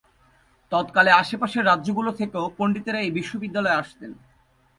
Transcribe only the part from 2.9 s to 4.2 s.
এই বিশ্ববিদ্যালয়ে আসতেন।